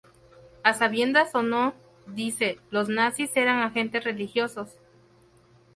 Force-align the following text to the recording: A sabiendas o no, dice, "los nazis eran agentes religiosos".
A 0.63 0.73
sabiendas 0.73 1.35
o 1.35 1.43
no, 1.43 1.75
dice, 2.07 2.57
"los 2.71 2.89
nazis 2.89 3.29
eran 3.37 3.59
agentes 3.61 4.03
religiosos". 4.03 4.75